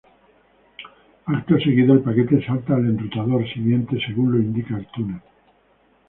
[1.27, 5.21] Acto seguido el paquete salta al enrutador siguiente según lo indica el túnel.